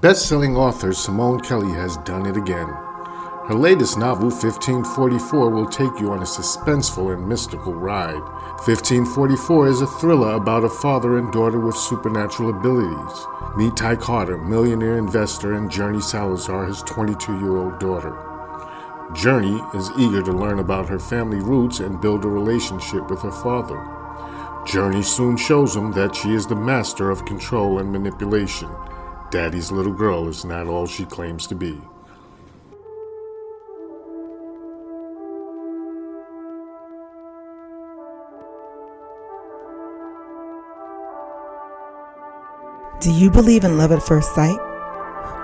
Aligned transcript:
Best 0.00 0.26
selling 0.26 0.56
author 0.56 0.94
Simone 0.94 1.40
Kelly 1.40 1.74
has 1.74 1.98
done 1.98 2.24
it 2.24 2.34
again. 2.34 2.68
Her 3.48 3.54
latest 3.54 3.98
novel, 3.98 4.30
1544, 4.30 5.50
will 5.50 5.66
take 5.66 6.00
you 6.00 6.10
on 6.10 6.20
a 6.20 6.24
suspenseful 6.24 7.12
and 7.12 7.28
mystical 7.28 7.74
ride. 7.74 8.22
1544 8.64 9.68
is 9.68 9.82
a 9.82 9.86
thriller 9.86 10.36
about 10.36 10.64
a 10.64 10.70
father 10.70 11.18
and 11.18 11.30
daughter 11.30 11.60
with 11.60 11.76
supernatural 11.76 12.48
abilities. 12.48 13.26
Meet 13.58 13.76
Ty 13.76 13.96
Carter, 13.96 14.38
millionaire 14.38 14.96
investor, 14.96 15.52
and 15.52 15.70
Journey 15.70 16.00
Salazar, 16.00 16.64
his 16.64 16.80
22 16.84 17.38
year 17.38 17.58
old 17.58 17.78
daughter. 17.78 18.16
Journey 19.12 19.60
is 19.74 19.90
eager 19.98 20.22
to 20.22 20.32
learn 20.32 20.60
about 20.60 20.88
her 20.88 20.98
family 20.98 21.40
roots 21.40 21.80
and 21.80 22.00
build 22.00 22.24
a 22.24 22.28
relationship 22.28 23.10
with 23.10 23.20
her 23.20 23.30
father. 23.30 23.86
Journey 24.64 25.02
soon 25.02 25.36
shows 25.36 25.76
him 25.76 25.92
that 25.92 26.16
she 26.16 26.32
is 26.32 26.46
the 26.46 26.56
master 26.56 27.10
of 27.10 27.26
control 27.26 27.80
and 27.80 27.92
manipulation. 27.92 28.70
Daddy's 29.30 29.70
little 29.70 29.92
girl 29.92 30.26
is 30.28 30.44
not 30.44 30.66
all 30.66 30.88
she 30.88 31.04
claims 31.04 31.46
to 31.46 31.54
be. 31.54 31.80
Do 43.00 43.10
you 43.12 43.30
believe 43.30 43.62
in 43.62 43.78
love 43.78 43.92
at 43.92 44.02
first 44.02 44.34
sight? 44.34 44.58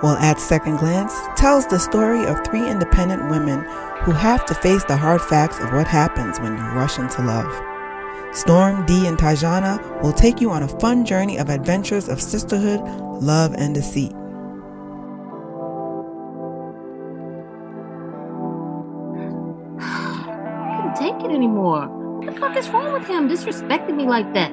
Well, 0.02 0.16
At 0.16 0.40
Second 0.40 0.78
Glance 0.78 1.14
tells 1.36 1.66
the 1.66 1.78
story 1.78 2.26
of 2.26 2.44
three 2.44 2.68
independent 2.68 3.30
women 3.30 3.60
who 4.02 4.10
have 4.10 4.44
to 4.46 4.54
face 4.54 4.84
the 4.84 4.96
hard 4.96 5.22
facts 5.22 5.60
of 5.60 5.72
what 5.72 5.86
happens 5.86 6.40
when 6.40 6.56
you 6.56 6.64
rush 6.72 6.98
into 6.98 7.22
love. 7.22 7.50
Storm, 8.36 8.84
Dee, 8.84 9.06
and 9.06 9.16
Tyjana 9.16 10.02
will 10.02 10.12
take 10.12 10.40
you 10.40 10.50
on 10.50 10.64
a 10.64 10.68
fun 10.80 11.06
journey 11.06 11.38
of 11.38 11.48
adventures 11.48 12.08
of 12.08 12.20
sisterhood, 12.20 12.80
love, 13.20 13.54
and 13.54 13.74
deceit. 13.74 14.12
I 19.80 20.76
couldn't 20.76 20.96
take 20.96 21.24
it 21.24 21.34
anymore. 21.34 21.88
What 21.88 22.26
the 22.26 22.40
fuck 22.40 22.56
is 22.56 22.68
wrong 22.70 22.92
with 22.92 23.06
him 23.06 23.28
disrespecting 23.28 23.96
me 23.96 24.06
like 24.06 24.32
that? 24.34 24.52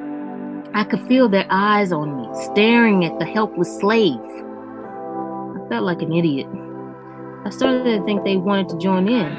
I 0.73 0.83
could 0.83 1.01
feel 1.07 1.29
their 1.29 1.47
eyes 1.49 1.91
on 1.91 2.17
me, 2.17 2.27
staring 2.51 3.05
at 3.05 3.19
the 3.19 3.25
helpless 3.25 3.77
slave. 3.79 4.19
I 4.19 5.69
felt 5.69 5.83
like 5.83 6.01
an 6.01 6.11
idiot. 6.11 6.47
I 7.45 7.49
started 7.49 7.83
to 7.83 8.05
think 8.05 8.23
they 8.23 8.37
wanted 8.37 8.69
to 8.69 8.77
join 8.77 9.07
in. 9.07 9.29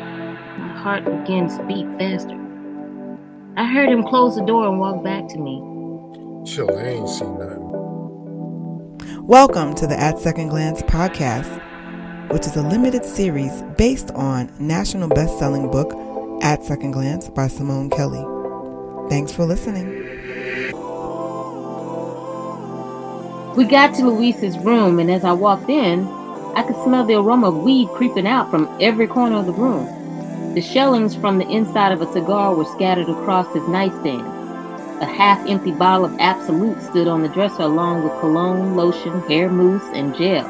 My 0.58 0.68
heart 0.76 1.04
began 1.04 1.48
to 1.48 1.64
beat 1.64 1.86
faster. 1.98 2.38
I 3.56 3.66
heard 3.66 3.88
him 3.88 4.02
close 4.02 4.36
the 4.36 4.44
door 4.44 4.68
and 4.68 4.78
walk 4.78 5.02
back 5.04 5.28
to 5.28 5.38
me. 5.38 5.62
Chill, 6.44 6.70
I 6.76 6.82
ain't 6.82 7.08
seen 7.08 7.38
nothing. 7.38 7.53
Welcome 9.26 9.74
to 9.76 9.86
the 9.86 9.98
At 9.98 10.18
Second 10.18 10.50
Glance 10.50 10.82
podcast, 10.82 11.48
which 12.30 12.42
is 12.42 12.56
a 12.56 12.62
limited 12.62 13.06
series 13.06 13.62
based 13.78 14.10
on 14.10 14.52
national 14.58 15.08
best-selling 15.08 15.70
book 15.70 15.94
At 16.42 16.62
Second 16.62 16.90
Glance 16.90 17.30
by 17.30 17.48
Simone 17.48 17.88
Kelly. 17.88 18.22
Thanks 19.08 19.32
for 19.32 19.46
listening. 19.46 19.88
We 23.56 23.64
got 23.64 23.94
to 23.94 24.10
Luis's 24.10 24.58
room, 24.58 24.98
and 24.98 25.10
as 25.10 25.24
I 25.24 25.32
walked 25.32 25.70
in, 25.70 26.06
I 26.54 26.62
could 26.62 26.76
smell 26.84 27.06
the 27.06 27.14
aroma 27.14 27.48
of 27.48 27.62
weed 27.62 27.88
creeping 27.94 28.26
out 28.26 28.50
from 28.50 28.68
every 28.78 29.06
corner 29.06 29.36
of 29.36 29.46
the 29.46 29.52
room. 29.52 30.54
The 30.54 30.60
shellings 30.60 31.16
from 31.16 31.38
the 31.38 31.48
inside 31.48 31.92
of 31.92 32.02
a 32.02 32.12
cigar 32.12 32.54
were 32.54 32.66
scattered 32.66 33.08
across 33.08 33.50
his 33.54 33.66
nightstand. 33.68 34.33
A 35.04 35.06
half 35.06 35.46
empty 35.46 35.70
bottle 35.70 36.06
of 36.06 36.16
Absolut 36.18 36.80
stood 36.80 37.08
on 37.08 37.20
the 37.20 37.28
dresser 37.28 37.64
along 37.64 38.04
with 38.04 38.18
cologne, 38.20 38.74
lotion, 38.74 39.20
hair 39.28 39.50
mousse, 39.50 39.86
and 39.92 40.16
gel. 40.16 40.46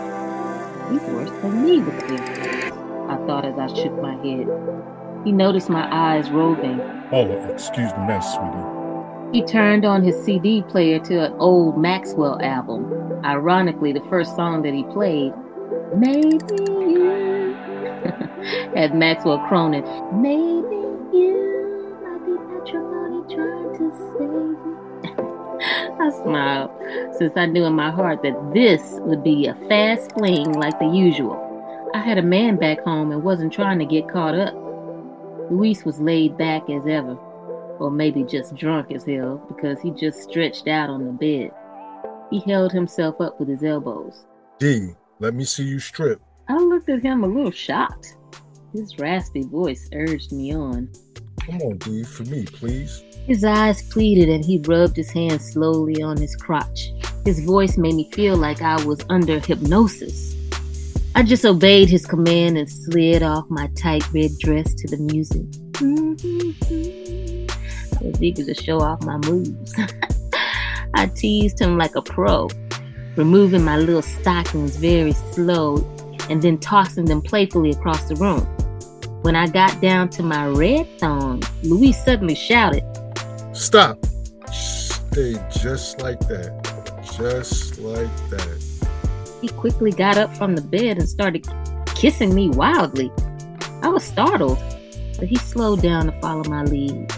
He's 0.93 1.03
worse 1.11 1.31
than 1.43 1.65
me 1.65 1.81
with 1.81 1.99
this, 2.07 2.21
I 2.21 3.17
thought 3.27 3.45
as 3.45 3.59
I 3.59 3.67
shook 3.75 4.01
my 4.01 4.15
head. 4.25 4.47
He 5.25 5.33
noticed 5.33 5.69
my 5.69 5.89
eyes 5.91 6.31
roving. 6.31 6.81
Oh, 7.11 7.27
excuse 7.53 7.91
the 7.91 7.99
mess, 8.07 8.33
sweetie. 8.33 9.37
He 9.37 9.45
turned 9.45 9.85
on 9.85 10.05
his 10.05 10.15
CD 10.25 10.63
player 10.63 11.01
to 11.01 11.25
an 11.25 11.33
old 11.41 11.77
Maxwell 11.77 12.41
album. 12.41 13.25
Ironically, 13.25 13.93
the 13.93 14.07
first 14.09 14.37
song 14.37 14.63
that 14.63 14.73
he 14.73 14.85
played, 14.85 15.33
Maybe 15.97 16.39
You, 16.71 17.55
had 18.77 18.95
Maxwell 18.95 19.45
Cronin. 19.49 19.83
Maybe 20.23 20.77
you 21.13 21.99
might 22.05 22.25
be 22.25 22.39
matrimony 22.39 23.35
trying 23.35 23.77
to 23.79 24.29
me. 24.29 24.34
I 26.01 26.11
smiled, 26.23 26.71
since 27.17 27.37
I 27.37 27.47
knew 27.47 27.65
in 27.65 27.75
my 27.75 27.91
heart 27.91 28.23
that 28.23 28.53
this 28.53 28.83
would 29.01 29.25
be 29.25 29.47
a 29.47 29.55
fast 29.69 30.13
fling 30.13 30.53
like 30.53 30.79
the 30.79 30.87
usual. 30.87 31.41
I 31.95 31.99
had 31.99 32.19
a 32.19 32.23
man 32.23 32.57
back 32.57 32.81
home 32.81 33.13
and 33.13 33.23
wasn't 33.23 33.53
trying 33.53 33.79
to 33.79 33.85
get 33.85 34.09
caught 34.09 34.35
up. 34.35 34.55
Luis 35.51 35.85
was 35.85 36.01
laid 36.01 36.37
back 36.37 36.69
as 36.69 36.87
ever 36.87 37.19
or 37.79 37.91
maybe 37.91 38.23
just 38.25 38.55
drunk 38.55 38.93
as 38.93 39.05
hell 39.05 39.45
because 39.49 39.81
he 39.81 39.91
just 39.91 40.23
stretched 40.23 40.69
out 40.69 40.91
on 40.91 41.05
the 41.05 41.13
bed. 41.13 41.51
He 42.31 42.41
held 42.41 42.73
himself 42.73 43.21
up 43.21 43.39
with 43.39 43.49
his 43.49 43.63
elbows. 43.63 44.25
Dee, 44.59 44.91
let 45.19 45.35
me 45.35 45.45
see 45.45 45.65
you 45.65 45.79
strip. 45.79 46.21
I 46.49 46.57
looked 46.57 46.89
at 46.89 47.03
him 47.03 47.25
a 47.25 47.27
little 47.27 47.51
shocked. 47.51 48.17
His 48.73 48.99
raspy 48.99 49.43
voice 49.43 49.89
urged 49.93 50.33
me 50.33 50.55
on. 50.55 50.91
Come 51.41 51.61
on, 51.63 51.77
dude, 51.79 52.09
for 52.09 52.25
me, 52.25 52.45
please. 52.45 53.03
His 53.27 53.45
eyes 53.45 53.83
pleaded 53.91 54.29
and 54.29 54.45
he 54.45 54.59
rubbed 54.59 54.97
his 54.97 55.11
hand 55.11 55.41
slowly 55.41 56.03
on 56.03 56.17
his 56.17 56.37
crotch. 56.37 56.91
His 57.25 57.41
voice 57.41 57.79
made 57.79 57.95
me 57.95 58.11
feel 58.13 58.37
like 58.37 58.61
I 58.61 58.83
was 58.85 59.01
under 59.09 59.41
hypnosis. 59.41 60.37
I 61.15 61.23
just 61.23 61.45
obeyed 61.45 61.89
his 61.89 62.07
command 62.07 62.59
and 62.59 62.69
slid 62.69 63.23
off 63.23 63.49
my 63.49 63.69
tight 63.77 64.03
red 64.13 64.37
dress 64.39 64.75
to 64.75 64.89
the 64.89 64.99
music. 64.99 65.43
Mm-hmm. 65.75 67.47
I 67.97 68.09
was 68.09 68.23
eager 68.23 68.45
to 68.45 68.55
show 68.55 68.81
off 68.81 69.03
my 69.05 69.17
moves. 69.19 69.75
I 70.95 71.07
teased 71.07 71.61
him 71.61 71.79
like 71.79 71.97
a 71.97 72.03
pro, 72.03 72.49
removing 73.17 73.65
my 73.65 73.79
little 73.79 74.03
stockings 74.03 74.77
very 74.77 75.13
slow 75.13 75.77
and 76.29 76.43
then 76.43 76.59
tossing 76.59 77.05
them 77.05 77.23
playfully 77.23 77.71
across 77.71 78.05
the 78.05 78.17
room. 78.17 78.47
When 79.25 79.37
I 79.37 79.47
got 79.47 79.81
down 79.81 80.11
to 80.11 80.23
my 80.23 80.49
red 80.49 80.87
thong, 80.99 81.43
Luis 81.63 82.05
suddenly 82.05 82.35
shouted, 82.35 82.85
Stop! 83.55 83.97
Stay 84.53 85.37
just 85.63 86.03
like 86.03 86.21
that. 86.29 86.53
Just 87.17 87.79
like 87.79 88.15
that. 88.29 88.87
He 89.41 89.49
quickly 89.49 89.93
got 89.93 90.19
up 90.19 90.37
from 90.37 90.55
the 90.55 90.61
bed 90.61 90.99
and 90.99 91.09
started 91.09 91.47
kissing 91.95 92.35
me 92.35 92.51
wildly. 92.51 93.11
I 93.81 93.89
was 93.89 94.05
startled, 94.05 94.59
but 95.19 95.27
he 95.27 95.37
slowed 95.37 95.81
down 95.81 96.05
to 96.05 96.21
follow 96.21 96.45
my 96.45 96.65
lead. 96.65 97.11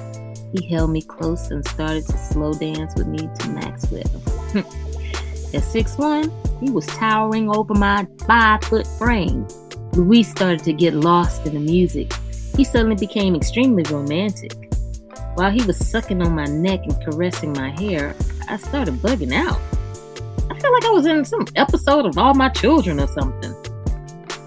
He 0.52 0.68
held 0.68 0.90
me 0.90 1.02
close 1.02 1.50
and 1.50 1.66
started 1.66 2.06
to 2.06 2.16
slow 2.16 2.52
dance 2.52 2.94
with 2.94 3.08
me 3.08 3.28
to 3.40 3.48
Maxwell. 3.48 4.22
At 4.54 5.64
6'1, 5.64 6.60
he 6.60 6.70
was 6.70 6.86
towering 6.86 7.50
over 7.50 7.74
my 7.74 8.06
five 8.28 8.62
foot 8.62 8.86
frame. 8.96 9.48
Luis 9.96 10.30
started 10.30 10.62
to 10.64 10.74
get 10.74 10.92
lost 10.92 11.46
in 11.46 11.54
the 11.54 11.60
music. 11.60 12.12
He 12.54 12.64
suddenly 12.64 12.96
became 12.96 13.34
extremely 13.34 13.82
romantic. 13.84 14.52
While 15.34 15.50
he 15.50 15.62
was 15.64 15.78
sucking 15.88 16.20
on 16.20 16.34
my 16.34 16.44
neck 16.44 16.80
and 16.84 17.02
caressing 17.02 17.54
my 17.54 17.70
hair, 17.70 18.14
I 18.46 18.58
started 18.58 18.94
bugging 18.96 19.32
out. 19.32 19.58
I 20.50 20.58
felt 20.60 20.74
like 20.74 20.84
I 20.84 20.90
was 20.90 21.06
in 21.06 21.24
some 21.24 21.46
episode 21.56 22.04
of 22.04 22.18
All 22.18 22.34
My 22.34 22.50
Children 22.50 23.00
or 23.00 23.06
something. 23.08 23.54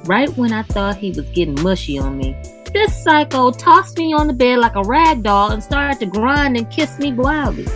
Right 0.06 0.30
when 0.38 0.54
I 0.54 0.62
thought 0.62 0.98
he 0.98 1.10
was 1.10 1.28
getting 1.32 1.62
mushy 1.64 1.98
on 1.98 2.18
me, 2.18 2.36
this 2.72 3.04
psycho 3.04 3.50
tossed 3.52 3.98
me 3.98 4.14
on 4.14 4.28
the 4.28 4.34
bed 4.34 4.60
like 4.60 4.76
a 4.76 4.84
rag 4.84 5.24
doll 5.24 5.52
and 5.52 5.64
started 5.64 6.00
to 6.00 6.06
grind 6.06 6.58
and 6.58 6.70
kiss 6.70 7.00
me 7.00 7.14
wildly. 7.14 7.68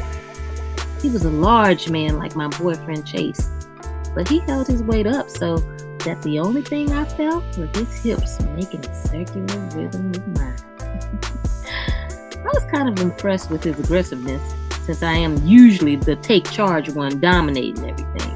He 1.01 1.09
was 1.09 1.25
a 1.25 1.31
large 1.31 1.89
man 1.89 2.17
like 2.17 2.35
my 2.35 2.47
boyfriend 2.49 3.07
Chase, 3.07 3.49
but 4.13 4.27
he 4.27 4.39
held 4.39 4.67
his 4.67 4.83
weight 4.83 5.07
up 5.07 5.29
so 5.29 5.57
that 6.03 6.21
the 6.21 6.39
only 6.39 6.61
thing 6.61 6.91
I 6.91 7.05
felt 7.05 7.43
were 7.57 7.67
his 7.67 7.97
hips 7.99 8.41
making 8.55 8.85
a 8.85 9.07
circular 9.07 9.59
rhythm 9.75 10.11
with 10.11 10.27
mine. 10.37 10.57
I 12.43 12.49
was 12.53 12.65
kind 12.71 12.89
of 12.89 12.99
impressed 13.01 13.49
with 13.49 13.63
his 13.63 13.79
aggressiveness 13.79 14.41
since 14.85 15.01
I 15.01 15.13
am 15.13 15.45
usually 15.47 15.95
the 15.95 16.17
take 16.17 16.49
charge 16.51 16.89
one 16.89 17.19
dominating 17.19 17.89
everything. 17.89 18.31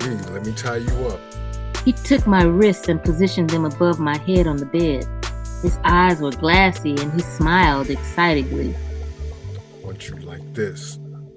Hey, 0.00 0.32
let 0.32 0.44
me 0.44 0.52
tie 0.52 0.78
you 0.78 1.06
up. 1.06 1.20
He 1.84 1.92
took 1.92 2.26
my 2.26 2.42
wrists 2.42 2.88
and 2.88 3.02
positioned 3.02 3.50
them 3.50 3.64
above 3.64 4.00
my 4.00 4.18
head 4.18 4.46
on 4.46 4.56
the 4.56 4.66
bed. 4.66 5.06
His 5.62 5.78
eyes 5.84 6.20
were 6.20 6.32
glassy 6.32 6.96
and 6.96 7.12
he 7.12 7.20
smiled 7.20 7.88
excitedly. 7.88 8.74
Want 9.82 10.08
you 10.08 10.16
like 10.16 10.54
this. 10.54 10.96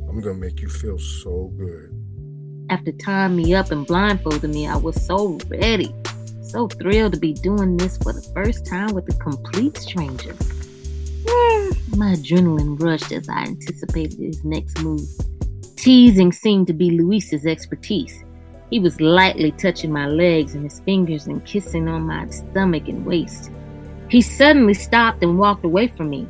I'm 0.09 0.19
gonna 0.19 0.35
make 0.35 0.61
you 0.61 0.69
feel 0.69 0.97
so 0.97 1.51
good. 1.57 2.02
After 2.73 2.91
tying 2.91 3.35
me 3.35 3.53
up 3.53 3.69
and 3.69 3.85
blindfolding 3.85 4.49
me, 4.49 4.65
I 4.65 4.75
was 4.75 4.99
so 5.05 5.37
ready, 5.47 5.93
so 6.41 6.67
thrilled 6.67 7.13
to 7.13 7.19
be 7.19 7.31
doing 7.31 7.77
this 7.77 7.97
for 7.99 8.13
the 8.13 8.27
first 8.33 8.65
time 8.65 8.95
with 8.95 9.07
a 9.13 9.19
complete 9.19 9.77
stranger. 9.77 10.33
My 11.95 12.15
adrenaline 12.15 12.81
rushed 12.81 13.11
as 13.11 13.29
I 13.29 13.43
anticipated 13.43 14.17
his 14.17 14.43
next 14.43 14.81
move. 14.81 15.07
Teasing 15.75 16.31
seemed 16.31 16.65
to 16.65 16.73
be 16.73 16.89
Luis's 16.89 17.45
expertise. 17.45 18.23
He 18.71 18.79
was 18.79 18.99
lightly 18.99 19.51
touching 19.51 19.91
my 19.91 20.07
legs 20.07 20.55
and 20.55 20.63
his 20.63 20.79
fingers 20.79 21.27
and 21.27 21.45
kissing 21.45 21.87
on 21.87 22.01
my 22.01 22.27
stomach 22.29 22.87
and 22.87 23.05
waist. 23.05 23.51
He 24.09 24.23
suddenly 24.23 24.73
stopped 24.73 25.21
and 25.21 25.37
walked 25.37 25.63
away 25.63 25.89
from 25.89 26.09
me. 26.09 26.27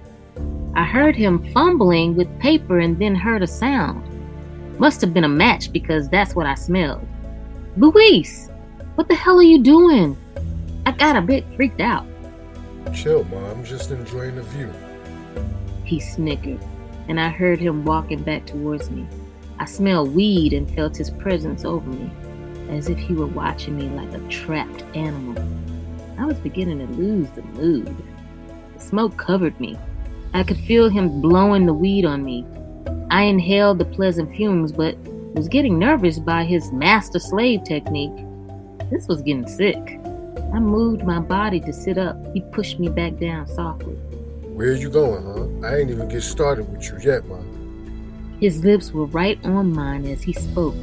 I 0.76 0.84
heard 0.84 1.16
him 1.16 1.50
fumbling 1.54 2.18
with 2.18 2.38
paper 2.42 2.80
and 2.80 3.00
then 3.00 3.16
heard 3.16 3.44
a 3.44 3.48
sound. 3.48 4.04
Must 4.80 5.02
have 5.02 5.14
been 5.14 5.24
a 5.24 5.30
match 5.30 5.72
because 5.72 6.10
that's 6.10 6.36
what 6.36 6.46
I 6.46 6.56
smelled. 6.56 7.06
Luis, 7.78 8.50
what 8.96 9.08
the 9.08 9.16
hell 9.16 9.38
are 9.38 9.44
you 9.44 9.62
doing? 9.62 10.18
I 10.86 10.92
got 10.92 11.16
a 11.16 11.22
bit 11.22 11.46
freaked 11.56 11.82
out. 11.82 12.06
Chill, 12.94 13.24
Mom. 13.26 13.64
Just 13.64 13.92
enjoying 13.92 14.36
the 14.36 14.44
view. 14.44 14.72
He 15.84 16.00
snickered, 16.00 16.60
and 17.08 17.20
I 17.20 17.30
heard 17.30 17.60
him 17.60 17.86
walking 17.86 18.22
back 18.22 18.46
towards 18.46 18.90
me. 18.90 19.08
I 19.60 19.66
smelled 19.66 20.14
weed 20.14 20.54
and 20.54 20.70
felt 20.76 20.98
his 20.98 21.10
presence 21.10 21.66
over 21.66 21.90
me, 21.90 22.12
as 22.70 22.90
if 22.90 22.98
he 22.98 23.14
were 23.14 23.28
watching 23.28 23.78
me 23.78 23.90
like 23.90 24.14
a 24.14 24.28
trapped 24.28 24.84
animal. 24.96 25.42
I 26.20 26.26
was 26.26 26.38
beginning 26.40 26.80
to 26.80 26.94
lose 26.94 27.30
the 27.32 27.42
mood. 27.42 27.96
The 28.76 28.80
smoke 28.80 29.18
covered 29.18 29.60
me. 29.60 29.78
I 30.34 30.44
could 30.44 30.58
feel 30.58 30.90
him 30.90 31.22
blowing 31.22 31.66
the 31.66 31.74
weed 31.74 32.06
on 32.06 32.24
me. 32.24 32.46
I 33.14 33.26
inhaled 33.26 33.78
the 33.78 33.86
pleasant 33.86 34.36
fumes, 34.36 34.72
but 34.72 34.98
was 35.36 35.48
getting 35.48 35.78
nervous 35.78 36.18
by 36.18 36.46
his 36.46 36.72
master 36.72 37.20
slave 37.20 37.64
technique. 37.64 38.26
This 38.90 39.08
was 39.08 39.22
getting 39.22 39.46
sick. 39.46 40.00
I 40.52 40.60
moved 40.60 41.04
my 41.04 41.20
body 41.20 41.60
to 41.60 41.72
sit 41.72 42.00
up. 42.00 42.18
He 42.34 42.42
pushed 42.42 42.80
me 42.80 42.90
back 42.90 43.20
down 43.20 43.46
softly. 43.46 43.94
Where 44.56 44.70
are 44.70 44.76
you 44.76 44.90
going, 44.90 45.24
huh? 45.26 45.68
I 45.68 45.78
ain't 45.78 45.92
even 45.92 46.08
get 46.08 46.24
started 46.24 46.68
with 46.72 46.90
you 46.90 46.98
yet, 47.04 47.24
man. 47.28 48.38
His 48.40 48.66
lips 48.66 48.92
were 48.92 49.06
right 49.06 49.38
on 49.46 49.76
mine 49.76 50.08
as 50.08 50.24
he 50.24 50.34
spoke. 50.34 50.76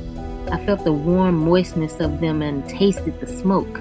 I 0.52 0.64
felt 0.64 0.84
the 0.84 0.92
warm 0.92 1.34
moistness 1.34 1.98
of 1.98 2.20
them 2.20 2.42
and 2.42 2.64
tasted 2.68 3.18
the 3.18 3.26
smoke. 3.26 3.80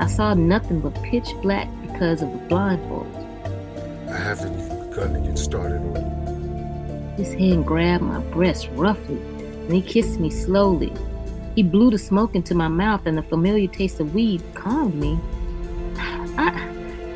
I 0.00 0.08
saw 0.08 0.34
nothing 0.34 0.80
but 0.80 1.00
pitch 1.04 1.28
black 1.42 1.68
because 1.82 2.22
of 2.22 2.32
the 2.32 2.38
blindfold. 2.48 3.06
I 4.08 4.16
haven't 4.16 4.58
even 4.58 4.90
begun 4.90 5.14
to 5.14 5.20
get 5.20 5.38
started 5.38 5.76
on 5.76 5.94
you. 5.94 6.27
His 7.18 7.34
hand 7.34 7.66
grabbed 7.66 8.04
my 8.04 8.20
breast 8.30 8.68
roughly, 8.74 9.18
and 9.18 9.72
he 9.72 9.82
kissed 9.82 10.20
me 10.20 10.30
slowly. 10.30 10.92
He 11.56 11.64
blew 11.64 11.90
the 11.90 11.98
smoke 11.98 12.36
into 12.36 12.54
my 12.54 12.68
mouth, 12.68 13.06
and 13.06 13.18
the 13.18 13.24
familiar 13.24 13.66
taste 13.66 13.98
of 13.98 14.14
weed 14.14 14.40
calmed 14.54 14.94
me. 14.94 15.18
I, 15.98 16.70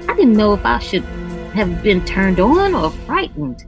I 0.09 0.15
didn't 0.17 0.33
know 0.33 0.55
if 0.55 0.67
I 0.67 0.81
should 0.81 1.05
have 1.55 1.85
been 1.85 2.05
turned 2.05 2.41
on 2.41 2.75
or 2.75 2.91
frightened. 3.07 3.65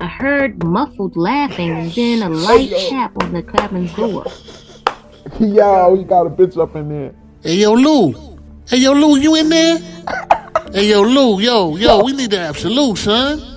I 0.00 0.06
heard 0.06 0.62
muffled 0.64 1.16
laughing 1.16 1.70
and 1.70 1.90
then 1.92 2.22
a 2.22 2.28
light 2.28 2.70
tap 2.90 3.12
on 3.22 3.32
the 3.32 3.42
cabin's 3.42 3.94
door. 3.94 4.26
Yo, 5.40 5.94
you 5.94 6.04
got 6.04 6.26
a 6.26 6.30
bitch 6.30 6.60
up 6.60 6.76
in 6.76 6.90
there. 6.90 7.14
Hey, 7.42 7.56
yo, 7.56 7.72
Lou. 7.72 8.38
Hey, 8.68 8.78
yo, 8.78 8.92
Lou, 8.92 9.16
you 9.16 9.34
in 9.36 9.48
there? 9.48 9.78
hey, 10.74 10.90
yo, 10.90 11.00
Lou, 11.00 11.40
yo, 11.40 11.76
yo, 11.76 12.04
we 12.04 12.12
need 12.12 12.32
the 12.32 12.38
Absolut, 12.38 12.98
son. 12.98 13.51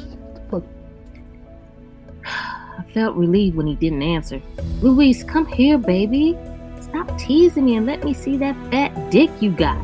Felt 2.96 3.18
relieved 3.18 3.58
when 3.58 3.68
he 3.68 3.76
didn't 3.76 4.02
answer. 4.02 4.42
Luis, 4.82 5.22
come 5.22 5.46
here, 5.46 5.78
baby. 5.78 6.38
Stop 6.80 7.20
teasing 7.20 7.66
me 7.66 7.76
and 7.76 7.86
let 7.86 8.06
me 8.06 8.14
see 8.14 8.38
that 8.38 8.56
fat 8.72 9.12
dick 9.12 9.30
you 9.42 9.52
got. 9.52 9.78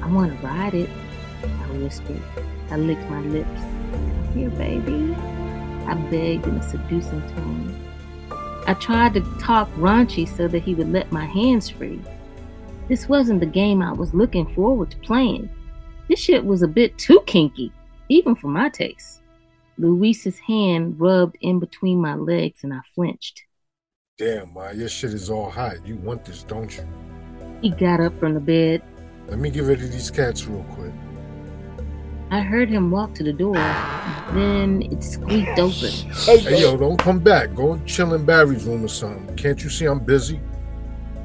I 0.00 0.06
want 0.06 0.30
to 0.30 0.46
ride 0.46 0.74
it, 0.74 0.88
I 1.42 1.66
whispered. 1.78 2.22
I 2.70 2.76
licked 2.76 3.10
my 3.10 3.20
lips. 3.22 3.60
Come 3.60 4.32
here, 4.32 4.50
baby. 4.50 5.12
I 5.88 5.94
begged 6.08 6.46
in 6.46 6.54
a 6.54 6.62
seducing 6.62 7.20
tone. 7.34 7.76
I 8.68 8.74
tried 8.74 9.14
to 9.14 9.22
talk 9.40 9.68
raunchy 9.74 10.28
so 10.28 10.46
that 10.46 10.62
he 10.62 10.76
would 10.76 10.92
let 10.92 11.10
my 11.10 11.26
hands 11.26 11.68
free. 11.68 12.00
This 12.86 13.08
wasn't 13.08 13.40
the 13.40 13.46
game 13.46 13.82
I 13.82 13.92
was 13.92 14.14
looking 14.14 14.46
forward 14.54 14.92
to 14.92 14.96
playing. 14.98 15.50
This 16.06 16.20
shit 16.20 16.44
was 16.44 16.62
a 16.62 16.68
bit 16.68 16.96
too 16.96 17.24
kinky, 17.26 17.72
even 18.08 18.36
for 18.36 18.46
my 18.46 18.68
taste. 18.68 19.19
Luis's 19.80 20.38
hand 20.40 21.00
rubbed 21.00 21.36
in 21.40 21.58
between 21.58 22.00
my 22.00 22.14
legs 22.14 22.62
and 22.62 22.72
I 22.72 22.80
flinched. 22.94 23.42
Damn, 24.18 24.52
Ma, 24.52 24.70
your 24.70 24.88
shit 24.88 25.14
is 25.14 25.30
all 25.30 25.50
hot. 25.50 25.86
You 25.86 25.96
want 25.96 26.24
this, 26.24 26.42
don't 26.42 26.76
you? 26.76 26.86
He 27.62 27.70
got 27.70 28.00
up 28.00 28.18
from 28.20 28.34
the 28.34 28.40
bed. 28.40 28.82
Let 29.28 29.38
me 29.38 29.48
get 29.48 29.64
rid 29.64 29.82
of 29.82 29.90
these 29.90 30.10
cats 30.10 30.46
real 30.46 30.64
quick. 30.74 30.92
I 32.30 32.40
heard 32.40 32.68
him 32.68 32.90
walk 32.90 33.14
to 33.14 33.24
the 33.24 33.32
door. 33.32 33.54
Then 34.34 34.82
it 34.82 35.02
squeaked 35.02 35.58
open. 35.58 35.90
Hey, 36.26 36.60
yo, 36.60 36.76
don't 36.76 36.98
come 36.98 37.18
back. 37.18 37.54
Go 37.54 37.80
chill 37.86 38.14
in 38.14 38.24
Barry's 38.24 38.64
room 38.64 38.84
or 38.84 38.88
something. 38.88 39.34
Can't 39.36 39.62
you 39.64 39.70
see 39.70 39.86
I'm 39.86 40.00
busy? 40.00 40.40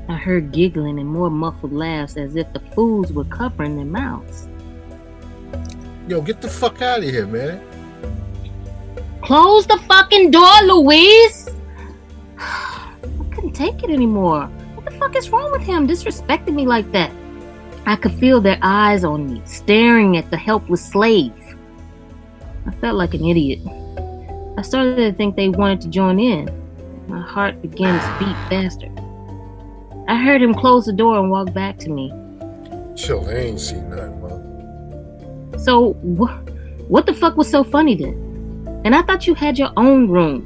I 0.07 0.15
heard 0.15 0.51
giggling 0.51 0.97
and 0.99 1.09
more 1.09 1.29
muffled 1.29 1.73
laughs 1.73 2.15
as 2.15 2.35
if 2.35 2.51
the 2.53 2.59
fools 2.59 3.11
were 3.11 3.25
covering 3.25 3.75
their 3.75 3.85
mouths. 3.85 4.47
Yo, 6.07 6.21
get 6.21 6.41
the 6.41 6.47
fuck 6.47 6.81
out 6.81 6.99
of 6.99 7.05
here, 7.05 7.27
man. 7.27 7.61
Close 9.25 9.65
the 9.65 9.77
fucking 9.87 10.29
door, 10.29 10.61
Luis! 10.65 11.49
I 12.37 12.93
couldn't 13.33 13.53
take 13.53 13.83
it 13.83 13.89
anymore. 13.89 14.45
What 14.75 14.85
the 14.85 14.91
fuck 14.91 15.15
is 15.15 15.31
wrong 15.31 15.51
with 15.51 15.63
him 15.63 15.87
disrespecting 15.87 16.53
me 16.53 16.67
like 16.67 16.91
that? 16.91 17.11
I 17.87 17.95
could 17.95 18.13
feel 18.13 18.39
their 18.39 18.59
eyes 18.61 19.03
on 19.03 19.25
me, 19.25 19.41
staring 19.45 20.15
at 20.15 20.29
the 20.29 20.37
helpless 20.37 20.85
slave. 20.85 21.33
I 22.67 22.71
felt 22.75 22.97
like 22.97 23.15
an 23.15 23.25
idiot. 23.25 23.61
I 24.59 24.61
started 24.61 24.97
to 24.97 25.13
think 25.13 25.35
they 25.35 25.49
wanted 25.49 25.81
to 25.81 25.87
join 25.87 26.19
in. 26.19 26.47
My 27.07 27.21
heart 27.21 27.63
began 27.63 27.99
to 27.99 28.25
beat 28.25 28.35
faster. 28.47 28.91
I 30.07 30.17
heard 30.17 30.39
him 30.39 30.53
close 30.53 30.85
the 30.85 30.93
door 30.93 31.17
and 31.17 31.31
walk 31.31 31.51
back 31.51 31.79
to 31.79 31.89
me. 31.89 32.13
Chill, 32.95 33.23
they 33.23 33.47
ain't 33.47 33.59
seen 33.59 33.89
nothing, 33.89 34.21
man. 34.21 35.59
So, 35.59 35.93
wh- 35.93 36.89
what 36.91 37.07
the 37.07 37.13
fuck 37.13 37.37
was 37.37 37.49
so 37.49 37.63
funny 37.63 37.95
then? 37.95 38.24
And 38.85 38.93
I 38.93 39.01
thought 39.01 39.25
you 39.25 39.33
had 39.33 39.57
your 39.57 39.71
own 39.77 40.07
room. 40.09 40.45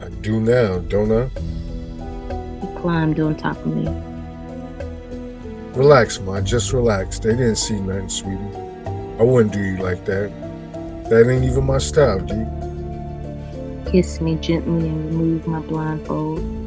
I 0.00 0.08
do 0.22 0.40
now, 0.40 0.78
don't 0.78 1.10
I? 1.10 1.24
He 2.60 2.80
climbed 2.80 3.18
on 3.18 3.34
top 3.34 3.56
of 3.56 3.66
me. 3.66 3.88
Relax, 5.74 6.20
Ma. 6.20 6.40
Just 6.40 6.72
relax. 6.72 7.18
They 7.18 7.30
didn't 7.30 7.56
see 7.56 7.80
nothing, 7.80 8.08
sweetie. 8.08 8.38
I 9.18 9.24
wouldn't 9.24 9.52
do 9.52 9.60
you 9.60 9.78
like 9.78 10.04
that. 10.04 10.30
That 11.10 11.28
ain't 11.28 11.44
even 11.44 11.64
my 11.66 11.78
style, 11.78 12.20
G. 12.20 12.46
Kiss 13.90 14.20
me 14.20 14.36
gently 14.36 14.88
and 14.88 15.06
remove 15.06 15.44
my 15.48 15.58
blindfold. 15.58 16.57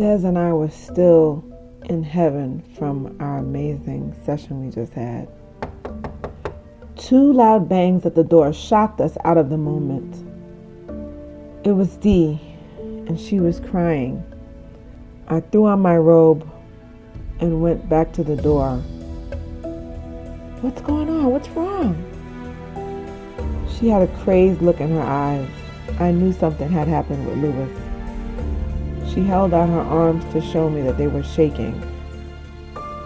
Dez 0.00 0.24
and 0.24 0.38
I 0.38 0.50
were 0.54 0.70
still 0.70 1.44
in 1.90 2.02
heaven 2.02 2.62
from 2.78 3.18
our 3.20 3.36
amazing 3.36 4.16
session 4.24 4.64
we 4.64 4.70
just 4.70 4.94
had. 4.94 5.28
Two 6.96 7.34
loud 7.34 7.68
bangs 7.68 8.06
at 8.06 8.14
the 8.14 8.24
door 8.24 8.50
shocked 8.54 9.02
us 9.02 9.18
out 9.26 9.36
of 9.36 9.50
the 9.50 9.58
moment. 9.58 10.16
It 11.66 11.72
was 11.72 11.98
Dee, 11.98 12.40
and 12.78 13.20
she 13.20 13.40
was 13.40 13.60
crying. 13.60 14.24
I 15.28 15.40
threw 15.40 15.66
on 15.66 15.80
my 15.80 15.98
robe 15.98 16.50
and 17.38 17.60
went 17.60 17.86
back 17.86 18.10
to 18.14 18.24
the 18.24 18.36
door. 18.36 18.78
What's 20.62 20.80
going 20.80 21.10
on? 21.10 21.26
What's 21.26 21.50
wrong? 21.50 21.94
She 23.78 23.88
had 23.88 24.00
a 24.00 24.08
crazed 24.24 24.62
look 24.62 24.80
in 24.80 24.92
her 24.92 25.02
eyes. 25.02 25.46
I 25.98 26.10
knew 26.10 26.32
something 26.32 26.70
had 26.70 26.88
happened 26.88 27.26
with 27.26 27.36
Luis. 27.36 27.89
She 29.14 29.24
held 29.24 29.52
out 29.52 29.68
her 29.68 29.80
arms 29.80 30.24
to 30.32 30.40
show 30.40 30.70
me 30.70 30.82
that 30.82 30.96
they 30.96 31.08
were 31.08 31.24
shaking. 31.24 31.74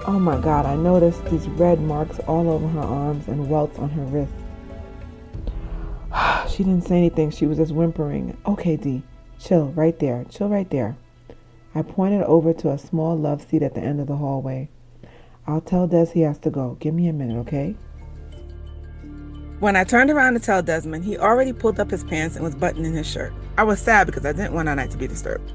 Oh 0.06 0.18
my 0.20 0.38
God, 0.38 0.66
I 0.66 0.76
noticed 0.76 1.24
these 1.24 1.48
red 1.48 1.80
marks 1.80 2.18
all 2.20 2.50
over 2.50 2.68
her 2.68 2.80
arms 2.80 3.26
and 3.26 3.48
welts 3.48 3.78
on 3.78 3.88
her 3.90 4.04
wrists. 4.04 4.34
She 6.50 6.62
didn't 6.62 6.86
say 6.86 6.98
anything. 6.98 7.30
She 7.30 7.46
was 7.46 7.56
just 7.56 7.72
whimpering. 7.72 8.36
Okay, 8.46 8.76
Dee, 8.76 9.02
chill 9.40 9.68
right 9.68 9.98
there. 9.98 10.24
Chill 10.28 10.48
right 10.48 10.68
there. 10.68 10.96
I 11.74 11.82
pointed 11.82 12.22
over 12.24 12.52
to 12.52 12.70
a 12.70 12.78
small 12.78 13.16
love 13.18 13.42
seat 13.42 13.62
at 13.62 13.74
the 13.74 13.80
end 13.80 14.00
of 14.00 14.06
the 14.06 14.16
hallway. 14.16 14.68
I'll 15.46 15.62
tell 15.62 15.88
Dez 15.88 16.12
he 16.12 16.20
has 16.20 16.38
to 16.40 16.50
go. 16.50 16.76
Give 16.80 16.94
me 16.94 17.08
a 17.08 17.12
minute, 17.12 17.38
okay? 17.38 17.74
When 19.58 19.74
I 19.74 19.84
turned 19.84 20.10
around 20.10 20.34
to 20.34 20.40
tell 20.40 20.62
Desmond, 20.62 21.04
he 21.04 21.16
already 21.16 21.52
pulled 21.52 21.80
up 21.80 21.90
his 21.90 22.04
pants 22.04 22.36
and 22.36 22.44
was 22.44 22.54
buttoning 22.54 22.92
his 22.92 23.06
shirt. 23.06 23.32
I 23.56 23.64
was 23.64 23.80
sad 23.80 24.06
because 24.06 24.26
I 24.26 24.32
didn't 24.32 24.52
want 24.52 24.68
our 24.68 24.76
night 24.76 24.90
to 24.90 24.98
be 24.98 25.06
disturbed. 25.08 25.52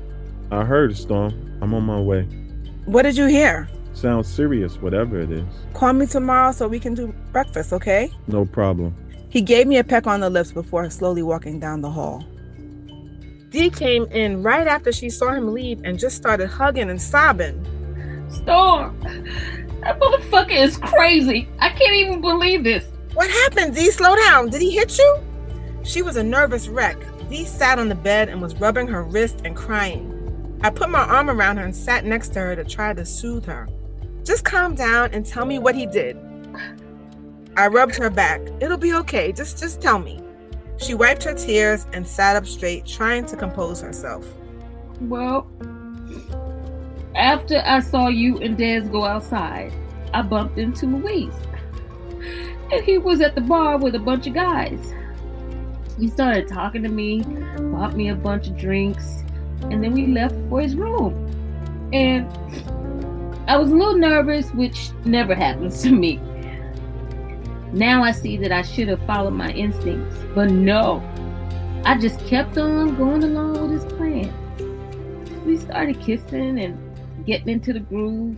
I 0.51 0.65
heard 0.65 0.91
a 0.91 0.95
storm. 0.95 1.59
I'm 1.61 1.73
on 1.73 1.83
my 1.83 1.99
way. 1.99 2.23
What 2.85 3.03
did 3.03 3.15
you 3.17 3.25
hear? 3.27 3.69
Sounds 3.93 4.27
serious, 4.27 4.81
whatever 4.81 5.19
it 5.19 5.31
is. 5.31 5.45
Call 5.73 5.93
me 5.93 6.07
tomorrow 6.07 6.51
so 6.51 6.67
we 6.67 6.79
can 6.79 6.93
do 6.93 7.13
breakfast, 7.31 7.73
okay? 7.73 8.11
No 8.27 8.45
problem. 8.45 8.95
He 9.29 9.41
gave 9.41 9.67
me 9.67 9.77
a 9.77 9.83
peck 9.83 10.07
on 10.07 10.21
the 10.21 10.29
lips 10.29 10.51
before 10.51 10.89
slowly 10.89 11.21
walking 11.21 11.59
down 11.59 11.81
the 11.81 11.91
hall. 11.91 12.23
Dee 13.49 13.69
came 13.69 14.05
in 14.05 14.41
right 14.41 14.67
after 14.67 14.91
she 14.91 15.09
saw 15.09 15.33
him 15.33 15.53
leave 15.53 15.81
and 15.83 15.99
just 15.99 16.15
started 16.15 16.47
hugging 16.47 16.89
and 16.89 17.01
sobbing. 17.01 17.63
Storm! 18.29 18.99
That 19.81 19.99
motherfucker 19.99 20.51
is 20.51 20.77
crazy. 20.77 21.47
I 21.59 21.69
can't 21.69 21.95
even 21.95 22.21
believe 22.21 22.63
this. 22.63 22.85
What 23.13 23.29
happened, 23.29 23.75
Dee? 23.75 23.91
Slow 23.91 24.15
down. 24.15 24.49
Did 24.49 24.61
he 24.61 24.71
hit 24.71 24.97
you? 24.97 25.17
She 25.83 26.01
was 26.01 26.15
a 26.15 26.23
nervous 26.23 26.67
wreck. 26.67 26.97
Dee 27.29 27.45
sat 27.45 27.79
on 27.79 27.89
the 27.89 27.95
bed 27.95 28.29
and 28.29 28.41
was 28.41 28.55
rubbing 28.55 28.87
her 28.87 29.03
wrist 29.03 29.41
and 29.45 29.55
crying. 29.55 30.15
I 30.61 30.69
put 30.69 30.89
my 30.89 30.99
arm 30.99 31.29
around 31.29 31.57
her 31.57 31.63
and 31.63 31.75
sat 31.75 32.05
next 32.05 32.29
to 32.29 32.39
her 32.39 32.55
to 32.55 32.63
try 32.63 32.93
to 32.93 33.05
soothe 33.05 33.45
her. 33.45 33.67
Just 34.23 34.43
calm 34.43 34.75
down 34.75 35.11
and 35.13 35.25
tell 35.25 35.45
me 35.45 35.57
what 35.57 35.75
he 35.75 35.85
did. 35.85 36.17
I 37.55 37.67
rubbed 37.67 37.95
her 37.95 38.09
back. 38.09 38.41
It'll 38.59 38.77
be 38.77 38.93
okay. 38.93 39.31
Just 39.31 39.59
just 39.59 39.81
tell 39.81 39.99
me. 39.99 40.21
She 40.77 40.93
wiped 40.93 41.23
her 41.23 41.33
tears 41.33 41.87
and 41.93 42.07
sat 42.07 42.35
up 42.35 42.45
straight, 42.45 42.85
trying 42.85 43.25
to 43.27 43.35
compose 43.35 43.81
herself. 43.81 44.25
Well, 45.01 45.47
after 47.15 47.61
I 47.65 47.79
saw 47.79 48.07
you 48.07 48.37
and 48.37 48.57
Dez 48.57 48.89
go 48.91 49.05
outside, 49.05 49.73
I 50.13 50.21
bumped 50.21 50.57
into 50.57 50.85
Luis. 50.85 51.33
And 52.71 52.83
he 52.83 52.97
was 52.97 53.19
at 53.21 53.35
the 53.35 53.41
bar 53.41 53.77
with 53.77 53.95
a 53.95 53.99
bunch 53.99 54.27
of 54.27 54.33
guys. 54.33 54.93
He 55.97 56.07
started 56.07 56.47
talking 56.47 56.83
to 56.83 56.89
me, 56.89 57.23
bought 57.57 57.95
me 57.95 58.09
a 58.09 58.15
bunch 58.15 58.47
of 58.47 58.57
drinks, 58.57 59.23
and 59.63 59.83
then 59.83 59.93
we 59.93 60.07
left 60.07 60.35
for 60.49 60.61
his 60.61 60.75
room. 60.75 61.13
And 61.93 62.27
I 63.47 63.57
was 63.57 63.71
a 63.71 63.75
little 63.75 63.97
nervous, 63.97 64.51
which 64.51 64.91
never 65.05 65.33
happens 65.33 65.81
to 65.83 65.91
me. 65.91 66.19
Now 67.71 68.03
I 68.03 68.11
see 68.11 68.37
that 68.37 68.51
I 68.51 68.61
should 68.63 68.87
have 68.87 69.05
followed 69.05 69.33
my 69.33 69.51
instincts, 69.51 70.17
but 70.33 70.49
no. 70.49 71.03
I 71.85 71.97
just 71.97 72.19
kept 72.25 72.57
on 72.57 72.95
going 72.95 73.23
along 73.23 73.61
with 73.61 73.83
his 73.83 73.93
plan. 73.93 74.33
We 75.45 75.57
started 75.57 75.99
kissing 75.99 76.59
and 76.59 77.25
getting 77.25 77.49
into 77.49 77.73
the 77.73 77.79
groove. 77.79 78.37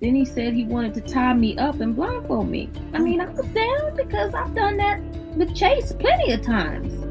Then 0.00 0.14
he 0.14 0.24
said 0.24 0.54
he 0.54 0.64
wanted 0.64 0.94
to 0.94 1.00
tie 1.00 1.34
me 1.34 1.58
up 1.58 1.80
and 1.80 1.94
blindfold 1.94 2.48
me. 2.48 2.70
I 2.94 2.98
mean, 2.98 3.20
I 3.20 3.28
was 3.28 3.46
down 3.46 3.96
because 3.96 4.34
I've 4.34 4.54
done 4.54 4.76
that 4.78 5.00
with 5.36 5.54
Chase 5.54 5.92
plenty 5.92 6.32
of 6.32 6.42
times. 6.42 7.04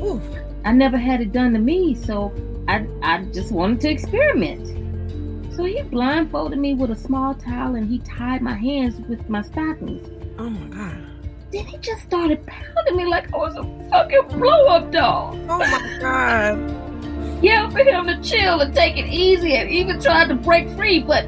Ooh. 0.00 0.20
I 0.64 0.72
never 0.72 0.96
had 0.96 1.20
it 1.20 1.32
done 1.32 1.52
to 1.52 1.58
me, 1.58 1.94
so 1.94 2.32
I, 2.68 2.86
I 3.02 3.22
just 3.32 3.52
wanted 3.52 3.80
to 3.82 3.90
experiment. 3.90 5.54
So 5.54 5.64
he 5.64 5.82
blindfolded 5.82 6.58
me 6.58 6.74
with 6.74 6.90
a 6.90 6.96
small 6.96 7.34
towel 7.34 7.76
and 7.76 7.88
he 7.88 7.98
tied 8.00 8.42
my 8.42 8.54
hands 8.54 9.00
with 9.08 9.28
my 9.28 9.42
stockings. 9.42 10.06
Oh 10.38 10.50
my 10.50 10.66
god. 10.66 11.06
Then 11.52 11.64
he 11.64 11.78
just 11.78 12.02
started 12.02 12.44
pounding 12.46 12.96
me 12.96 13.06
like 13.06 13.32
I 13.32 13.36
was 13.38 13.56
a 13.56 13.62
fucking 13.90 14.38
blow 14.38 14.66
up 14.66 14.90
doll. 14.92 15.38
Oh 15.48 15.58
my 15.58 15.98
god. 16.00 17.42
Yelled 17.42 17.72
for 17.72 17.78
him 17.78 18.06
to 18.06 18.20
chill 18.20 18.60
and 18.60 18.74
take 18.74 18.98
it 18.98 19.06
easy 19.06 19.54
and 19.54 19.70
even 19.70 20.00
tried 20.00 20.28
to 20.28 20.34
break 20.34 20.68
free, 20.70 21.00
but 21.00 21.26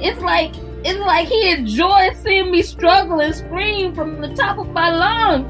it's 0.00 0.20
like 0.20 0.54
it's 0.84 0.98
like 0.98 1.28
he 1.28 1.52
enjoyed 1.52 2.16
seeing 2.16 2.50
me 2.50 2.62
struggle 2.62 3.20
and 3.20 3.34
scream 3.34 3.94
from 3.94 4.20
the 4.20 4.34
top 4.34 4.58
of 4.58 4.68
my 4.70 4.90
lungs. 4.90 5.46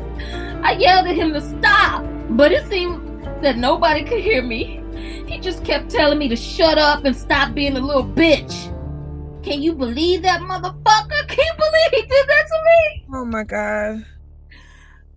I 0.62 0.72
yelled 0.72 1.06
at 1.06 1.14
him 1.14 1.32
to 1.32 1.40
stop, 1.40 2.04
but 2.30 2.52
it 2.52 2.66
seemed 2.66 3.24
that 3.42 3.56
nobody 3.56 4.02
could 4.04 4.20
hear 4.20 4.42
me. 4.42 4.81
He 5.26 5.38
just 5.38 5.64
kept 5.64 5.90
telling 5.90 6.18
me 6.18 6.28
to 6.28 6.36
shut 6.36 6.78
up 6.78 7.04
and 7.04 7.16
stop 7.16 7.54
being 7.54 7.76
a 7.76 7.80
little 7.80 8.04
bitch. 8.04 8.68
Can 9.42 9.62
you 9.62 9.74
believe 9.74 10.22
that 10.22 10.40
motherfucker? 10.40 11.28
Can 11.28 11.38
you 11.38 11.52
believe 11.58 11.90
he 11.90 12.02
did 12.02 12.28
that 12.28 12.46
to 12.48 12.64
me? 12.64 13.06
Oh 13.14 13.24
my 13.24 13.42
god. 13.42 14.06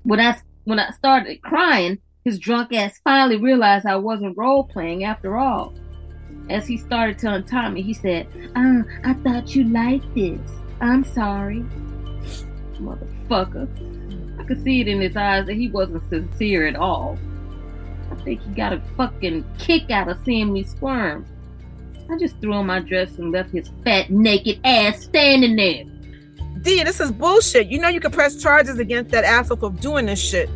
When 0.03 0.19
I 0.19 0.37
when 0.63 0.79
I 0.79 0.91
started 0.91 1.41
crying, 1.41 1.99
his 2.23 2.39
drunk 2.39 2.73
ass 2.73 2.99
finally 3.03 3.37
realized 3.37 3.85
I 3.85 3.97
wasn't 3.97 4.37
role 4.37 4.63
playing 4.63 5.03
after 5.03 5.37
all. 5.37 5.73
As 6.49 6.67
he 6.67 6.77
started 6.77 7.19
to 7.19 7.33
untie 7.33 7.69
me, 7.69 7.81
he 7.81 7.93
said, 7.93 8.27
uh, 8.55 8.81
I 9.03 9.13
thought 9.13 9.55
you 9.55 9.63
liked 9.65 10.13
this. 10.15 10.39
I'm 10.81 11.03
sorry. 11.03 11.63
Motherfucker. 12.79 14.39
I 14.39 14.43
could 14.43 14.63
see 14.63 14.81
it 14.81 14.87
in 14.87 15.01
his 15.01 15.15
eyes 15.15 15.45
that 15.45 15.55
he 15.55 15.69
wasn't 15.69 16.07
sincere 16.09 16.67
at 16.67 16.75
all. 16.75 17.17
I 18.25 18.29
think 18.29 18.41
he 18.41 18.51
got 18.55 18.73
a 18.73 18.81
fucking 18.97 19.45
kick 19.59 19.91
out 19.91 20.07
of 20.07 20.17
seeing 20.25 20.51
me 20.51 20.63
squirm. 20.63 21.27
I 22.09 22.17
just 22.17 22.41
threw 22.41 22.53
on 22.53 22.65
my 22.65 22.79
dress 22.79 23.19
and 23.19 23.31
left 23.31 23.51
his 23.51 23.69
fat, 23.83 24.09
naked 24.09 24.59
ass 24.63 25.03
standing 25.03 25.55
there. 25.55 25.83
Dee, 26.63 26.81
this 26.81 26.99
is 26.99 27.11
bullshit. 27.11 27.67
You 27.67 27.77
know 27.77 27.87
you 27.87 27.99
can 27.99 28.11
press 28.11 28.41
charges 28.41 28.79
against 28.79 29.11
that 29.11 29.25
asshole 29.25 29.57
for 29.57 29.69
doing 29.69 30.07
this 30.07 30.19
shit. 30.19 30.49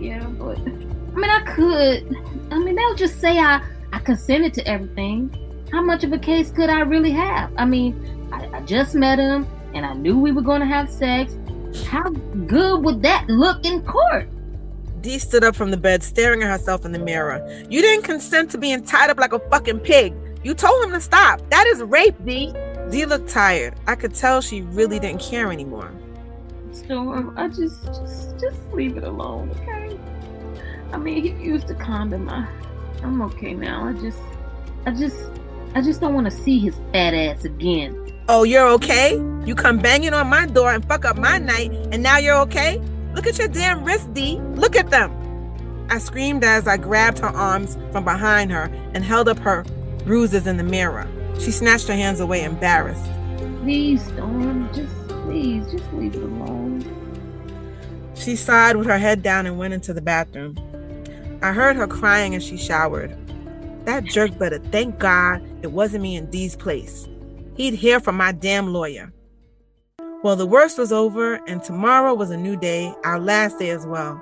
Yeah, 0.00 0.24
but 0.24 0.58
I 0.58 0.62
mean, 0.62 1.30
I 1.30 1.40
could. 1.46 2.16
I 2.50 2.58
mean, 2.58 2.74
they'll 2.74 2.96
just 2.96 3.20
say 3.20 3.38
I 3.38 3.64
I 3.92 4.00
consented 4.00 4.52
to 4.54 4.66
everything. 4.66 5.32
How 5.70 5.80
much 5.80 6.02
of 6.02 6.12
a 6.12 6.18
case 6.18 6.50
could 6.50 6.68
I 6.68 6.80
really 6.80 7.12
have? 7.12 7.52
I 7.56 7.64
mean, 7.64 8.28
I, 8.32 8.56
I 8.56 8.60
just 8.62 8.96
met 8.96 9.20
him 9.20 9.46
and 9.72 9.86
I 9.86 9.94
knew 9.94 10.18
we 10.18 10.32
were 10.32 10.42
going 10.42 10.62
to 10.62 10.66
have 10.66 10.90
sex. 10.90 11.38
How 11.86 12.10
good 12.48 12.84
would 12.84 13.02
that 13.02 13.28
look 13.28 13.64
in 13.64 13.82
court? 13.82 14.28
Dee 15.00 15.18
stood 15.18 15.44
up 15.44 15.54
from 15.54 15.70
the 15.70 15.76
bed, 15.76 16.02
staring 16.02 16.42
at 16.42 16.50
herself 16.50 16.84
in 16.84 16.92
the 16.92 16.98
mirror. 16.98 17.46
You 17.68 17.80
didn't 17.80 18.04
consent 18.04 18.50
to 18.52 18.58
being 18.58 18.82
tied 18.82 19.10
up 19.10 19.18
like 19.18 19.32
a 19.32 19.38
fucking 19.50 19.80
pig. 19.80 20.14
You 20.42 20.54
told 20.54 20.84
him 20.84 20.92
to 20.92 21.00
stop. 21.00 21.40
That 21.50 21.66
is 21.66 21.82
rape, 21.82 22.16
Dee. 22.24 22.52
Dee 22.90 23.06
looked 23.06 23.28
tired. 23.28 23.74
I 23.86 23.94
could 23.94 24.14
tell 24.14 24.40
she 24.40 24.62
really 24.62 24.98
didn't 24.98 25.20
care 25.20 25.52
anymore. 25.52 25.92
Storm, 26.72 27.08
um, 27.08 27.34
I 27.36 27.48
just, 27.48 27.84
just, 27.86 28.38
just 28.38 28.60
leave 28.72 28.96
it 28.96 29.04
alone, 29.04 29.50
okay? 29.50 29.98
I 30.92 30.96
mean, 30.96 31.22
he 31.22 31.44
used 31.44 31.70
a 31.70 31.74
condom. 31.74 32.28
I, 32.28 32.48
I'm 33.02 33.20
okay 33.22 33.54
now. 33.54 33.86
I 33.86 33.92
just, 33.94 34.20
I 34.86 34.92
just, 34.92 35.32
I 35.74 35.82
just 35.82 36.00
don't 36.00 36.14
want 36.14 36.26
to 36.26 36.30
see 36.30 36.58
his 36.58 36.76
fat 36.92 37.14
ass 37.14 37.44
again. 37.44 38.12
Oh, 38.28 38.44
you're 38.44 38.68
okay? 38.68 39.14
You 39.44 39.54
come 39.54 39.78
banging 39.78 40.12
on 40.14 40.28
my 40.28 40.46
door 40.46 40.72
and 40.72 40.84
fuck 40.86 41.04
up 41.04 41.16
my 41.16 41.38
night, 41.38 41.72
and 41.92 42.02
now 42.02 42.18
you're 42.18 42.38
okay? 42.40 42.80
Look 43.18 43.26
at 43.26 43.38
your 43.38 43.48
damn 43.48 43.82
wrists, 43.82 44.06
Dee. 44.12 44.38
Look 44.54 44.76
at 44.76 44.90
them. 44.90 45.10
I 45.90 45.98
screamed 45.98 46.44
as 46.44 46.68
I 46.68 46.76
grabbed 46.76 47.18
her 47.18 47.26
arms 47.26 47.76
from 47.90 48.04
behind 48.04 48.52
her 48.52 48.70
and 48.94 49.02
held 49.02 49.28
up 49.28 49.40
her 49.40 49.64
bruises 50.04 50.46
in 50.46 50.56
the 50.56 50.62
mirror. 50.62 51.04
She 51.40 51.50
snatched 51.50 51.88
her 51.88 51.96
hands 51.96 52.20
away, 52.20 52.44
embarrassed. 52.44 53.10
Please, 53.62 54.06
Storm, 54.06 54.72
just 54.72 55.08
please, 55.08 55.68
just 55.68 55.92
leave 55.94 56.14
it 56.14 56.22
alone. 56.22 56.84
She 58.14 58.36
sighed 58.36 58.76
with 58.76 58.86
her 58.86 58.98
head 58.98 59.24
down 59.24 59.46
and 59.46 59.58
went 59.58 59.74
into 59.74 59.92
the 59.92 60.00
bathroom. 60.00 60.56
I 61.42 61.52
heard 61.52 61.74
her 61.74 61.88
crying 61.88 62.36
as 62.36 62.44
she 62.44 62.56
showered. 62.56 63.18
That 63.84 64.04
jerk 64.04 64.38
better 64.38 64.60
thank 64.70 65.00
God 65.00 65.42
it 65.62 65.72
wasn't 65.72 66.04
me 66.04 66.14
in 66.14 66.30
Dee's 66.30 66.54
place. 66.54 67.08
He'd 67.56 67.74
hear 67.74 67.98
from 67.98 68.16
my 68.16 68.30
damn 68.30 68.72
lawyer. 68.72 69.12
Well, 70.20 70.34
the 70.34 70.46
worst 70.46 70.78
was 70.78 70.90
over, 70.90 71.34
and 71.46 71.62
tomorrow 71.62 72.12
was 72.12 72.30
a 72.30 72.36
new 72.36 72.56
day, 72.56 72.92
our 73.04 73.20
last 73.20 73.60
day 73.60 73.70
as 73.70 73.86
well. 73.86 74.20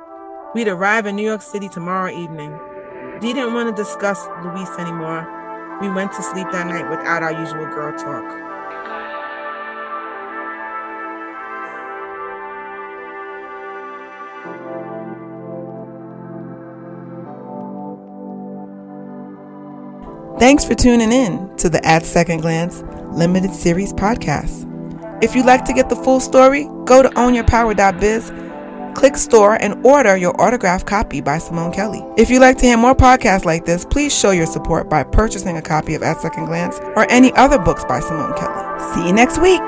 We'd 0.55 0.69
arrive 0.69 1.07
in 1.07 1.17
New 1.17 1.25
York 1.25 1.41
City 1.41 1.71
tomorrow 1.71 2.13
evening. 2.13 2.55
Dee 3.23 3.33
didn't 3.33 3.55
want 3.55 3.75
to 3.75 3.83
discuss 3.83 4.29
Luis 4.45 4.69
anymore. 4.79 5.27
We 5.81 5.89
went 5.89 6.13
to 6.13 6.23
sleep 6.23 6.49
that 6.53 6.67
night 6.67 6.91
without 6.91 7.23
our 7.23 7.33
usual 7.33 7.65
girl 7.65 7.97
talk. 7.97 8.43
Thanks 20.39 20.63
for 20.67 20.75
tuning 20.75 21.11
in 21.11 21.57
to 21.57 21.71
the 21.71 21.83
At 21.87 22.05
Second 22.05 22.43
Glance 22.43 22.83
Limited 23.13 23.55
Series 23.55 23.95
podcast. 23.95 24.66
If 25.23 25.35
you'd 25.35 25.47
like 25.47 25.65
to 25.65 25.73
get 25.73 25.89
the 25.89 25.97
full 25.97 26.21
story, 26.21 26.65
go 26.85 27.03
to 27.03 27.09
ownyourpower.biz, 27.09 28.33
click 28.95 29.17
store, 29.17 29.55
and 29.63 29.85
order 29.85 30.15
your 30.15 30.39
autographed 30.39 30.87
copy 30.87 31.23
by 31.23 31.39
Simone 31.39 31.73
Kelly. 31.73 32.05
If 32.19 32.29
you'd 32.29 32.41
like 32.41 32.59
to 32.59 32.67
hear 32.67 32.77
more 32.77 32.95
podcasts 32.95 33.47
like 33.47 33.65
this, 33.65 33.87
please 33.87 34.15
show 34.17 34.33
your 34.33 34.45
support 34.45 34.91
by 34.91 35.05
purchasing 35.05 35.57
a 35.57 35.63
copy 35.63 35.95
of 35.95 36.03
At 36.03 36.21
Second 36.21 36.45
Glance 36.45 36.79
or 36.97 37.11
any 37.11 37.33
other 37.33 37.59
books 37.59 37.83
by 37.85 38.01
Simone 38.01 38.37
Kelly. 38.37 38.95
See 38.95 39.07
you 39.07 39.13
next 39.15 39.39
week. 39.39 39.61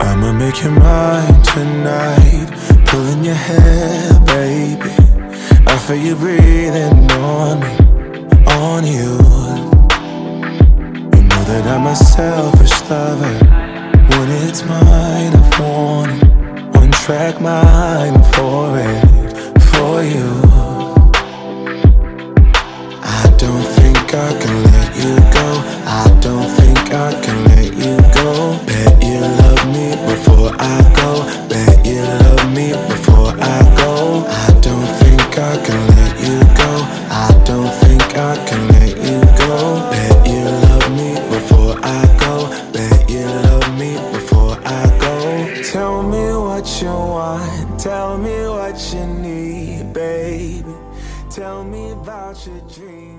I'ma 0.00 0.32
make 0.32 0.60
you 0.64 0.70
mine 0.70 1.42
tonight. 1.44 2.86
Pulling 2.86 3.22
your 3.22 3.34
hair, 3.34 4.20
baby. 4.26 4.97
Feel 5.88 5.96
you 5.96 6.16
breathing 6.16 7.10
on 7.12 7.60
me, 7.60 7.72
on 8.46 8.84
you. 8.84 9.16
You 11.16 11.22
know 11.24 11.42
that 11.48 11.64
I'm 11.66 11.86
a 11.86 11.96
selfish 11.96 12.78
lover. 12.90 13.32
When 14.10 14.28
it's 14.44 14.62
mine, 14.66 15.32
I 15.32 15.58
want 15.58 16.10
it. 16.12 16.76
One 16.76 16.90
track 16.90 17.40
mind 17.40 18.22
for 18.36 18.78
it, 18.78 19.00
for 19.70 20.02
you. 20.04 20.28
I 23.00 23.24
don't 23.38 23.66
think 23.78 24.12
I 24.12 24.30
can 24.42 24.56
let 24.64 24.94
you 24.94 25.16
go. 25.32 25.48
I 25.86 26.04
don't 26.20 26.50
think 26.58 26.92
I 26.92 27.18
can 27.24 27.44
let 27.44 27.72
you 27.72 27.96
go. 28.12 28.60
Bet 28.66 29.02
you 29.02 29.20
love 29.40 29.64
me 29.72 29.96
before 30.04 30.52
I 30.58 30.82
go. 31.00 31.24
Bet 31.48 31.86
you 31.86 32.02
love 32.02 32.52
me 32.54 32.72
before 32.92 33.32
I 33.40 33.74
go 33.78 34.17
can 35.68 35.86
let 36.00 36.14
you 36.26 36.38
go. 36.60 36.72
I 37.26 37.28
don't 37.44 37.72
think 37.82 38.02
I 38.16 38.34
can 38.48 38.62
let 38.68 38.96
you 39.08 39.20
go. 39.42 39.54
Let 39.92 40.16
you 40.32 40.44
love 40.64 40.88
me 40.98 41.10
before 41.34 41.74
I 41.82 42.02
go. 42.24 42.34
Let 42.72 43.10
you 43.10 43.26
love 43.46 43.68
me 43.78 43.92
before 44.16 44.56
I 44.64 44.82
go. 45.04 45.62
Tell 45.72 46.02
me 46.02 46.24
what 46.46 46.66
you 46.80 46.94
want. 47.14 47.80
Tell 47.80 48.16
me 48.16 48.36
what 48.56 48.76
you 48.92 49.04
need, 49.06 49.92
baby. 49.92 50.74
Tell 51.30 51.64
me 51.64 51.90
about 51.90 52.46
your 52.46 52.60
dreams. 52.74 53.17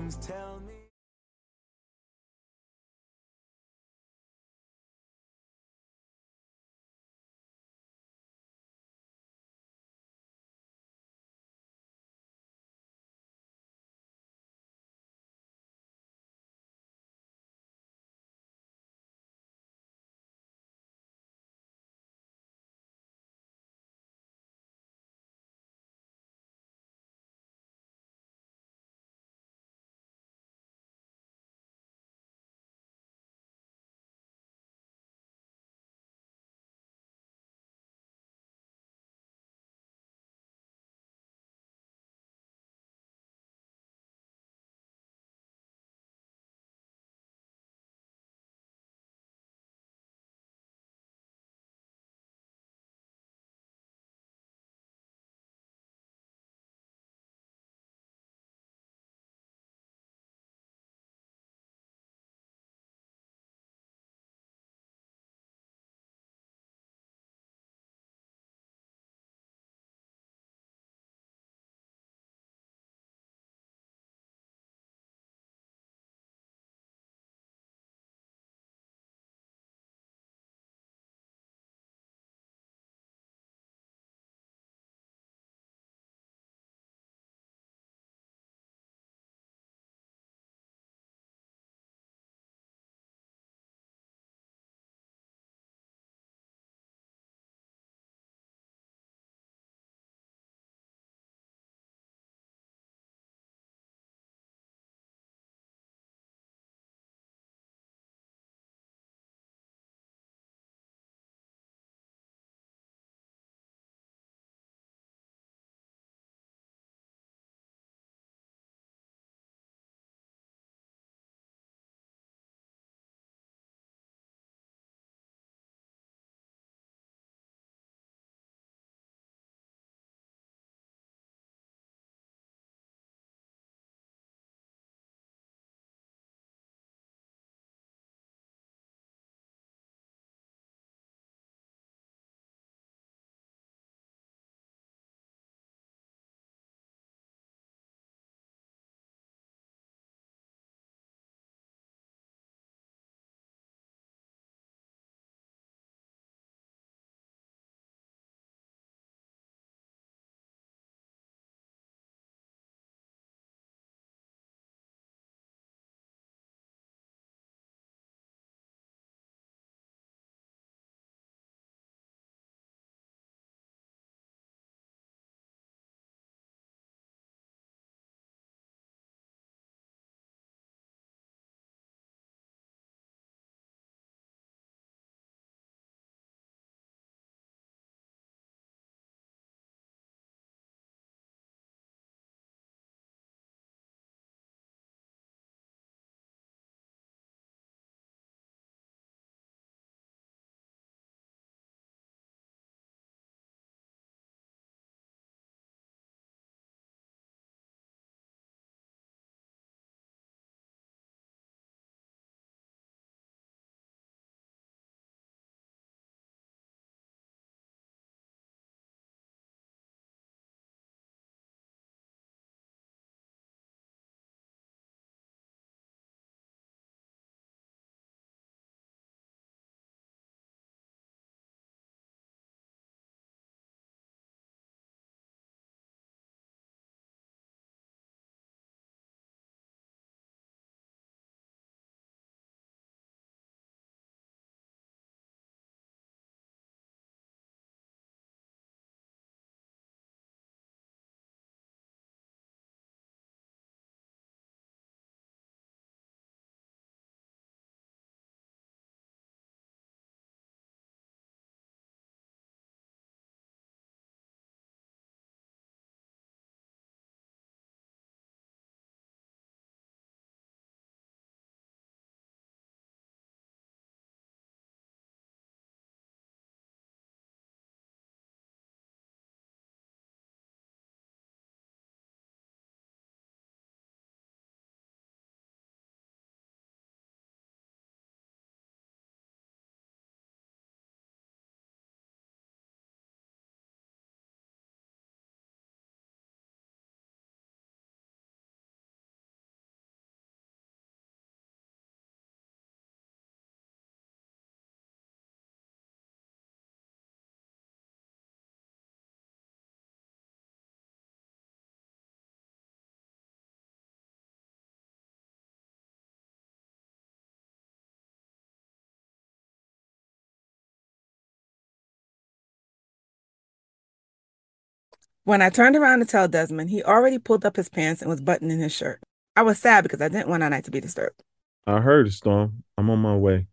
When 325.24 325.42
I 325.42 325.50
turned 325.50 325.76
around 325.76 325.98
to 325.98 326.06
tell 326.06 326.28
Desmond, 326.28 326.70
he 326.70 326.82
already 326.82 327.18
pulled 327.18 327.44
up 327.44 327.56
his 327.56 327.68
pants 327.68 328.00
and 328.00 328.10
was 328.10 328.20
buttoning 328.20 328.58
his 328.58 328.72
shirt. 328.72 329.00
I 329.36 329.42
was 329.42 329.58
sad 329.58 329.82
because 329.82 330.00
I 330.00 330.08
didn't 330.08 330.28
want 330.28 330.42
our 330.42 330.50
night 330.50 330.64
to 330.64 330.70
be 330.70 330.80
disturbed. 330.80 331.22
I 331.66 331.80
heard 331.80 332.06
a 332.06 332.10
Storm. 332.10 332.64
I'm 332.78 332.90
on 332.90 333.00
my 333.00 333.16
way. 333.16 333.46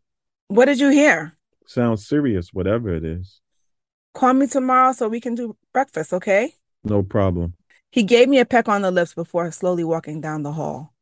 What 0.48 0.66
did 0.66 0.80
you 0.80 0.90
hear? 0.90 1.38
Sounds 1.66 2.08
serious, 2.08 2.54
whatever 2.54 2.96
it 2.96 3.04
is. 3.04 3.42
Call 4.14 4.34
me 4.34 4.48
tomorrow 4.48 4.94
so 4.94 5.10
we 5.10 5.20
can 5.20 5.36
do 5.36 5.58
breakfast, 5.74 6.14
okay? 6.14 6.56
No 6.84 7.04
problem. 7.04 7.54
He 7.92 8.04
gave 8.04 8.30
me 8.30 8.40
a 8.40 8.46
peck 8.46 8.70
on 8.70 8.82
the 8.82 8.92
lips 8.92 9.14
before 9.14 9.52
slowly 9.52 9.84
walking 9.84 10.22
down 10.22 10.44
the 10.44 10.54
hall. 10.54 10.94